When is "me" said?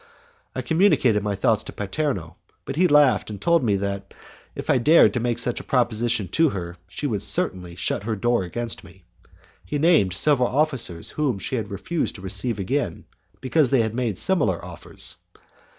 3.63-3.75, 8.83-9.03